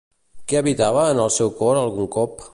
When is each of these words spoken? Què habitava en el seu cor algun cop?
Què 0.53 0.57
habitava 0.61 1.03
en 1.11 1.23
el 1.27 1.31
seu 1.39 1.55
cor 1.61 1.83
algun 1.83 2.13
cop? 2.19 2.45